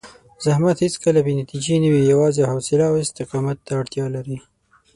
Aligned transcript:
زحمت 0.45 0.77
هېڅکله 0.85 1.19
بې 1.25 1.33
نتیجې 1.41 1.75
نه 1.83 1.89
وي، 1.91 2.01
یوازې 2.13 2.49
حوصله 2.51 2.85
او 2.89 2.95
استقامت 3.03 3.57
ته 3.65 3.71
اړتیا 3.79 4.05
لري. 4.15 4.37